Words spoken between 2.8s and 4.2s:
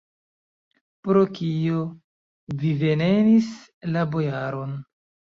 venenis la